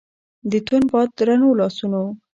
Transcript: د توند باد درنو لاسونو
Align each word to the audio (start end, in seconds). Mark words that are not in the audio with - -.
د 0.51 0.53
توند 0.65 0.85
باد 0.91 1.09
درنو 1.17 1.49
لاسونو 1.59 2.01